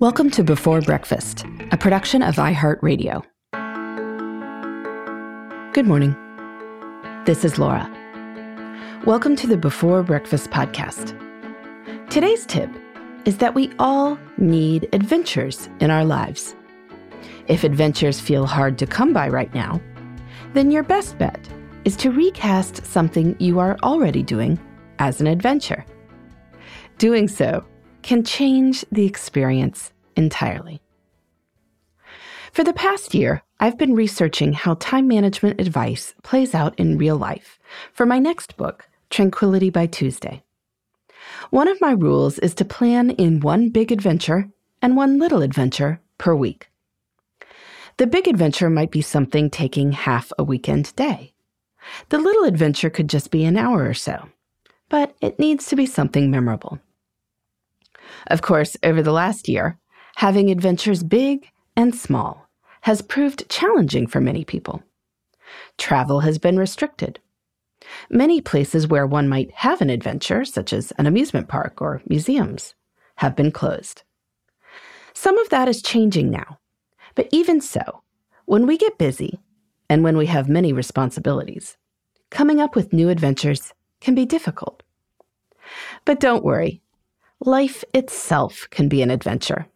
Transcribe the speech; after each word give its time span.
Welcome 0.00 0.30
to 0.30 0.42
Before 0.42 0.80
Breakfast, 0.80 1.44
a 1.72 1.76
production 1.76 2.22
of 2.22 2.36
iHeartRadio. 2.36 3.22
Good 5.74 5.86
morning. 5.86 6.16
This 7.26 7.44
is 7.44 7.58
Laura. 7.58 7.86
Welcome 9.04 9.36
to 9.36 9.46
the 9.46 9.58
Before 9.58 10.02
Breakfast 10.02 10.48
podcast. 10.48 11.14
Today's 12.08 12.46
tip 12.46 12.70
is 13.26 13.36
that 13.36 13.54
we 13.54 13.70
all 13.78 14.18
need 14.38 14.88
adventures 14.94 15.68
in 15.80 15.90
our 15.90 16.06
lives. 16.06 16.56
If 17.48 17.62
adventures 17.62 18.18
feel 18.18 18.46
hard 18.46 18.78
to 18.78 18.86
come 18.86 19.12
by 19.12 19.28
right 19.28 19.52
now, 19.52 19.82
then 20.54 20.70
your 20.70 20.82
best 20.82 21.18
bet 21.18 21.46
is 21.84 21.94
to 21.96 22.10
recast 22.10 22.86
something 22.86 23.36
you 23.38 23.58
are 23.58 23.76
already 23.82 24.22
doing 24.22 24.58
as 24.98 25.20
an 25.20 25.26
adventure. 25.26 25.84
Doing 26.96 27.28
so 27.28 27.66
can 28.02 28.24
change 28.24 28.84
the 28.90 29.06
experience 29.06 29.92
entirely. 30.16 30.80
For 32.52 32.64
the 32.64 32.72
past 32.72 33.14
year, 33.14 33.42
I've 33.60 33.78
been 33.78 33.94
researching 33.94 34.52
how 34.54 34.74
time 34.74 35.06
management 35.06 35.60
advice 35.60 36.14
plays 36.22 36.54
out 36.54 36.78
in 36.78 36.98
real 36.98 37.16
life 37.16 37.58
for 37.92 38.06
my 38.06 38.18
next 38.18 38.56
book, 38.56 38.88
Tranquility 39.08 39.70
by 39.70 39.86
Tuesday. 39.86 40.42
One 41.50 41.68
of 41.68 41.80
my 41.80 41.92
rules 41.92 42.38
is 42.38 42.54
to 42.54 42.64
plan 42.64 43.10
in 43.10 43.40
one 43.40 43.68
big 43.68 43.92
adventure 43.92 44.48
and 44.82 44.96
one 44.96 45.18
little 45.18 45.42
adventure 45.42 46.00
per 46.18 46.34
week. 46.34 46.70
The 47.98 48.06
big 48.06 48.26
adventure 48.26 48.70
might 48.70 48.90
be 48.90 49.02
something 49.02 49.50
taking 49.50 49.92
half 49.92 50.32
a 50.38 50.44
weekend 50.44 50.94
day. 50.96 51.34
The 52.08 52.18
little 52.18 52.44
adventure 52.44 52.90
could 52.90 53.08
just 53.08 53.30
be 53.30 53.44
an 53.44 53.56
hour 53.56 53.86
or 53.86 53.94
so, 53.94 54.28
but 54.88 55.14
it 55.20 55.38
needs 55.38 55.66
to 55.66 55.76
be 55.76 55.86
something 55.86 56.30
memorable. 56.30 56.80
Of 58.26 58.42
course, 58.42 58.76
over 58.82 59.02
the 59.02 59.12
last 59.12 59.48
year, 59.48 59.78
having 60.16 60.50
adventures 60.50 61.02
big 61.02 61.50
and 61.76 61.94
small 61.94 62.48
has 62.82 63.02
proved 63.02 63.48
challenging 63.48 64.06
for 64.06 64.20
many 64.20 64.44
people. 64.44 64.82
Travel 65.78 66.20
has 66.20 66.38
been 66.38 66.58
restricted. 66.58 67.18
Many 68.08 68.40
places 68.40 68.86
where 68.86 69.06
one 69.06 69.28
might 69.28 69.50
have 69.52 69.80
an 69.80 69.90
adventure, 69.90 70.44
such 70.44 70.72
as 70.72 70.92
an 70.92 71.06
amusement 71.06 71.48
park 71.48 71.80
or 71.80 72.02
museums, 72.06 72.74
have 73.16 73.36
been 73.36 73.50
closed. 73.50 74.02
Some 75.14 75.38
of 75.38 75.48
that 75.50 75.68
is 75.68 75.82
changing 75.82 76.30
now, 76.30 76.58
but 77.14 77.28
even 77.32 77.60
so, 77.60 78.02
when 78.46 78.66
we 78.66 78.78
get 78.78 78.98
busy 78.98 79.40
and 79.88 80.04
when 80.04 80.16
we 80.16 80.26
have 80.26 80.48
many 80.48 80.72
responsibilities, 80.72 81.76
coming 82.30 82.60
up 82.60 82.76
with 82.76 82.92
new 82.92 83.08
adventures 83.08 83.72
can 84.00 84.14
be 84.14 84.24
difficult. 84.24 84.82
But 86.04 86.20
don't 86.20 86.44
worry, 86.44 86.80
life 87.40 87.84
itself 87.94 88.68
can 88.70 88.88
be 88.88 89.02
an 89.02 89.10
adventure. 89.10 89.66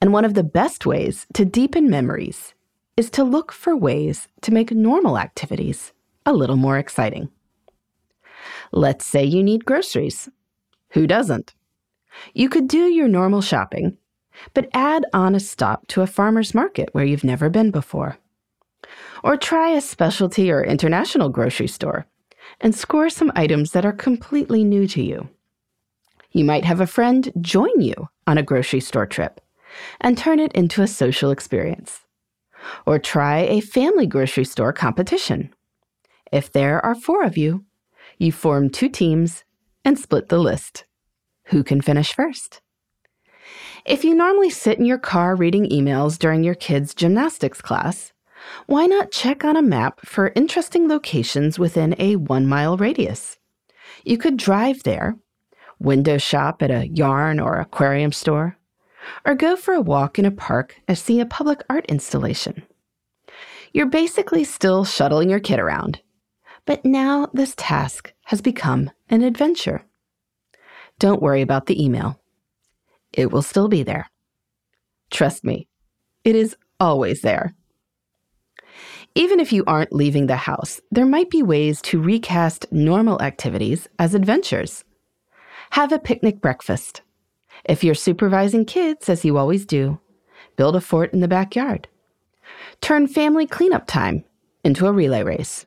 And 0.00 0.12
one 0.12 0.24
of 0.24 0.34
the 0.34 0.44
best 0.44 0.84
ways 0.84 1.26
to 1.32 1.44
deepen 1.44 1.88
memories 1.88 2.54
is 2.96 3.10
to 3.10 3.24
look 3.24 3.52
for 3.52 3.74
ways 3.74 4.28
to 4.42 4.52
make 4.52 4.70
normal 4.70 5.18
activities 5.18 5.92
a 6.26 6.34
little 6.34 6.56
more 6.56 6.76
exciting. 6.76 7.30
Let's 8.72 9.06
say 9.06 9.24
you 9.24 9.42
need 9.42 9.64
groceries. 9.64 10.28
Who 10.90 11.06
doesn't? 11.06 11.54
You 12.34 12.48
could 12.48 12.68
do 12.68 12.84
your 12.84 13.08
normal 13.08 13.40
shopping, 13.40 13.96
but 14.52 14.68
add 14.74 15.06
on 15.14 15.34
a 15.34 15.40
stop 15.40 15.86
to 15.88 16.02
a 16.02 16.06
farmer's 16.06 16.54
market 16.54 16.90
where 16.92 17.04
you've 17.04 17.24
never 17.24 17.48
been 17.48 17.70
before. 17.70 18.18
Or 19.24 19.36
try 19.36 19.70
a 19.70 19.80
specialty 19.80 20.50
or 20.50 20.62
international 20.62 21.30
grocery 21.30 21.68
store 21.68 22.06
and 22.60 22.74
score 22.74 23.08
some 23.08 23.32
items 23.34 23.72
that 23.72 23.86
are 23.86 23.92
completely 23.92 24.64
new 24.64 24.86
to 24.88 25.02
you. 25.02 25.28
You 26.32 26.44
might 26.44 26.64
have 26.64 26.80
a 26.80 26.86
friend 26.86 27.32
join 27.40 27.80
you 27.80 28.08
on 28.26 28.38
a 28.38 28.42
grocery 28.42 28.80
store 28.80 29.06
trip 29.06 29.40
and 30.00 30.16
turn 30.16 30.38
it 30.38 30.52
into 30.52 30.82
a 30.82 30.86
social 30.86 31.30
experience. 31.30 32.00
Or 32.86 32.98
try 32.98 33.38
a 33.38 33.60
family 33.60 34.06
grocery 34.06 34.44
store 34.44 34.72
competition. 34.72 35.52
If 36.30 36.52
there 36.52 36.84
are 36.84 36.94
four 36.94 37.24
of 37.24 37.36
you, 37.36 37.64
you 38.18 38.32
form 38.32 38.70
two 38.70 38.88
teams 38.88 39.44
and 39.84 39.98
split 39.98 40.28
the 40.28 40.38
list. 40.38 40.84
Who 41.46 41.64
can 41.64 41.80
finish 41.80 42.14
first? 42.14 42.60
If 43.84 44.04
you 44.04 44.14
normally 44.14 44.50
sit 44.50 44.78
in 44.78 44.84
your 44.84 44.98
car 44.98 45.34
reading 45.34 45.68
emails 45.70 46.18
during 46.18 46.44
your 46.44 46.54
kids' 46.54 46.94
gymnastics 46.94 47.60
class, 47.60 48.12
why 48.66 48.86
not 48.86 49.10
check 49.10 49.44
on 49.44 49.56
a 49.56 49.62
map 49.62 50.00
for 50.04 50.32
interesting 50.36 50.86
locations 50.86 51.58
within 51.58 51.96
a 51.98 52.16
one 52.16 52.46
mile 52.46 52.76
radius? 52.76 53.38
You 54.04 54.18
could 54.18 54.36
drive 54.36 54.82
there 54.82 55.16
window 55.80 56.18
shop 56.18 56.62
at 56.62 56.70
a 56.70 56.86
yarn 56.88 57.40
or 57.40 57.58
aquarium 57.58 58.12
store, 58.12 58.56
or 59.24 59.34
go 59.34 59.56
for 59.56 59.74
a 59.74 59.80
walk 59.80 60.18
in 60.18 60.24
a 60.24 60.30
park 60.30 60.76
and 60.86 60.96
see 60.96 61.18
a 61.18 61.26
public 61.26 61.62
art 61.68 61.86
installation. 61.86 62.62
You're 63.72 63.86
basically 63.86 64.44
still 64.44 64.84
shuttling 64.84 65.30
your 65.30 65.40
kid 65.40 65.58
around, 65.58 66.00
but 66.66 66.84
now 66.84 67.28
this 67.32 67.54
task 67.56 68.12
has 68.26 68.40
become 68.40 68.90
an 69.08 69.22
adventure. 69.22 69.84
Don't 70.98 71.22
worry 71.22 71.40
about 71.40 71.66
the 71.66 71.82
email. 71.82 72.20
It 73.12 73.32
will 73.32 73.42
still 73.42 73.68
be 73.68 73.82
there. 73.82 74.10
Trust 75.10 75.44
me, 75.44 75.66
it 76.24 76.36
is 76.36 76.54
always 76.78 77.22
there. 77.22 77.54
Even 79.14 79.40
if 79.40 79.52
you 79.52 79.64
aren't 79.66 79.92
leaving 79.92 80.26
the 80.26 80.36
house, 80.36 80.80
there 80.90 81.06
might 81.06 81.30
be 81.30 81.42
ways 81.42 81.80
to 81.82 82.00
recast 82.00 82.66
normal 82.70 83.20
activities 83.20 83.88
as 83.98 84.14
adventures. 84.14 84.84
Have 85.70 85.92
a 85.92 85.98
picnic 85.98 86.40
breakfast. 86.40 87.02
If 87.64 87.84
you're 87.84 87.94
supervising 87.94 88.64
kids, 88.64 89.08
as 89.08 89.24
you 89.24 89.38
always 89.38 89.64
do, 89.64 90.00
build 90.56 90.74
a 90.74 90.80
fort 90.80 91.12
in 91.12 91.20
the 91.20 91.28
backyard. 91.28 91.86
Turn 92.80 93.06
family 93.06 93.46
cleanup 93.46 93.86
time 93.86 94.24
into 94.64 94.86
a 94.86 94.92
relay 94.92 95.22
race. 95.22 95.66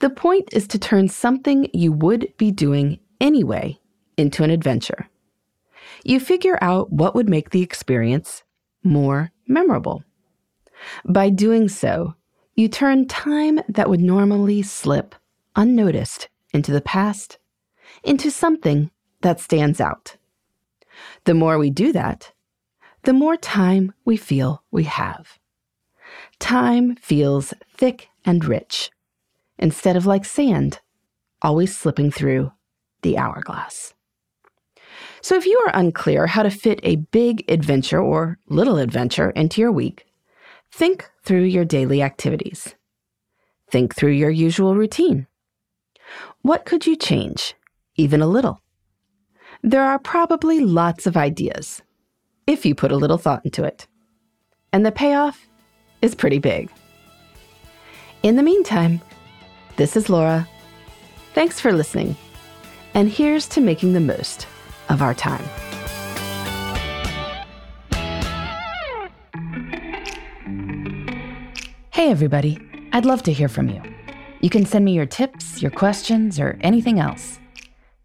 The 0.00 0.10
point 0.10 0.50
is 0.52 0.68
to 0.68 0.78
turn 0.78 1.08
something 1.08 1.70
you 1.72 1.92
would 1.92 2.32
be 2.36 2.50
doing 2.50 2.98
anyway 3.20 3.78
into 4.16 4.44
an 4.44 4.50
adventure. 4.50 5.08
You 6.04 6.20
figure 6.20 6.58
out 6.60 6.92
what 6.92 7.14
would 7.14 7.28
make 7.28 7.50
the 7.50 7.62
experience 7.62 8.42
more 8.82 9.30
memorable. 9.46 10.04
By 11.06 11.30
doing 11.30 11.68
so, 11.68 12.14
you 12.54 12.68
turn 12.68 13.08
time 13.08 13.60
that 13.68 13.88
would 13.88 14.00
normally 14.00 14.62
slip 14.62 15.14
unnoticed 15.56 16.28
into 16.52 16.70
the 16.70 16.80
past 16.80 17.37
into 18.02 18.30
something 18.30 18.90
that 19.22 19.40
stands 19.40 19.80
out. 19.80 20.16
The 21.24 21.34
more 21.34 21.58
we 21.58 21.70
do 21.70 21.92
that, 21.92 22.32
the 23.04 23.12
more 23.12 23.36
time 23.36 23.92
we 24.04 24.16
feel 24.16 24.62
we 24.70 24.84
have. 24.84 25.38
Time 26.38 26.96
feels 26.96 27.54
thick 27.74 28.08
and 28.24 28.44
rich, 28.44 28.90
instead 29.58 29.96
of 29.96 30.06
like 30.06 30.24
sand, 30.24 30.80
always 31.42 31.76
slipping 31.76 32.10
through 32.10 32.52
the 33.02 33.16
hourglass. 33.16 33.94
So, 35.20 35.36
if 35.36 35.46
you 35.46 35.58
are 35.66 35.78
unclear 35.78 36.26
how 36.26 36.42
to 36.42 36.50
fit 36.50 36.80
a 36.82 36.96
big 36.96 37.44
adventure 37.50 38.00
or 38.00 38.38
little 38.48 38.78
adventure 38.78 39.30
into 39.30 39.60
your 39.60 39.72
week, 39.72 40.06
think 40.70 41.10
through 41.24 41.44
your 41.44 41.64
daily 41.64 42.02
activities. 42.02 42.74
Think 43.70 43.94
through 43.94 44.12
your 44.12 44.30
usual 44.30 44.74
routine. 44.74 45.26
What 46.42 46.64
could 46.64 46.86
you 46.86 46.96
change 46.96 47.54
even 47.98 48.22
a 48.22 48.26
little. 48.26 48.62
There 49.62 49.84
are 49.84 49.98
probably 49.98 50.60
lots 50.60 51.06
of 51.06 51.16
ideas, 51.16 51.82
if 52.46 52.64
you 52.64 52.74
put 52.74 52.92
a 52.92 52.96
little 52.96 53.18
thought 53.18 53.44
into 53.44 53.64
it. 53.64 53.86
And 54.72 54.86
the 54.86 54.92
payoff 54.92 55.46
is 56.00 56.14
pretty 56.14 56.38
big. 56.38 56.70
In 58.22 58.36
the 58.36 58.42
meantime, 58.42 59.00
this 59.76 59.96
is 59.96 60.08
Laura. 60.08 60.48
Thanks 61.34 61.60
for 61.60 61.72
listening. 61.72 62.16
And 62.94 63.08
here's 63.08 63.46
to 63.48 63.60
making 63.60 63.92
the 63.92 64.00
most 64.00 64.46
of 64.88 65.02
our 65.02 65.14
time. 65.14 65.44
Hey, 71.90 72.10
everybody. 72.10 72.58
I'd 72.92 73.04
love 73.04 73.22
to 73.24 73.32
hear 73.32 73.48
from 73.48 73.68
you. 73.68 73.82
You 74.40 74.50
can 74.50 74.64
send 74.64 74.84
me 74.84 74.92
your 74.92 75.04
tips, 75.04 75.60
your 75.60 75.72
questions, 75.72 76.38
or 76.38 76.56
anything 76.60 77.00
else. 77.00 77.38